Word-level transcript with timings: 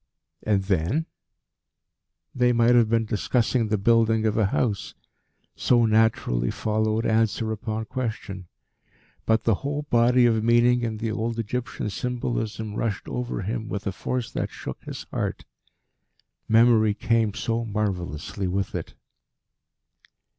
"And 0.41 0.63
then?" 0.63 1.05
They 2.33 2.53
might 2.53 2.73
have 2.73 2.89
been 2.89 3.05
discussing 3.05 3.67
the 3.67 3.77
building 3.77 4.25
of 4.25 4.35
a 4.35 4.47
house, 4.47 4.95
so 5.55 5.85
naturally 5.85 6.49
followed 6.49 7.05
answer 7.05 7.51
upon 7.51 7.85
question. 7.85 8.47
But 9.27 9.43
the 9.43 9.53
whole 9.61 9.83
body 9.91 10.25
of 10.25 10.43
meaning 10.43 10.81
in 10.81 10.97
the 10.97 11.11
old 11.11 11.37
Egyptian 11.37 11.91
symbolism 11.91 12.73
rushed 12.73 13.07
over 13.07 13.43
him 13.43 13.69
with 13.69 13.85
a 13.85 13.91
force 13.91 14.31
that 14.31 14.49
shook 14.49 14.83
his 14.85 15.03
heart. 15.11 15.45
Memory 16.47 16.95
came 16.95 17.35
so 17.35 17.63
marvellously 17.63 18.47
with 18.47 18.73
it. 18.73 18.95